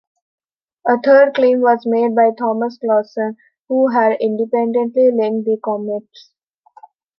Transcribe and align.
A 0.87 0.97
third 0.99 1.35
claim 1.35 1.61
was 1.61 1.85
made 1.85 2.15
by 2.15 2.31
Thomas 2.35 2.79
Clausen, 2.79 3.37
who 3.69 3.89
had 3.89 4.17
independently 4.19 5.11
linked 5.11 5.45
the 5.45 5.59
comets. 5.63 6.31